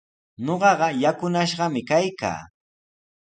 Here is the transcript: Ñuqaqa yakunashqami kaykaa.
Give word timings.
Ñuqaqa 0.45 0.87
yakunashqami 1.03 1.81
kaykaa. 1.89 2.39